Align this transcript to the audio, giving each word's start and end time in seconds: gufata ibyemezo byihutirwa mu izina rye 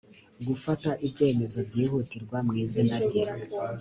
gufata 0.47 0.89
ibyemezo 1.07 1.59
byihutirwa 1.69 2.37
mu 2.45 2.53
izina 2.63 2.95
rye 3.05 3.23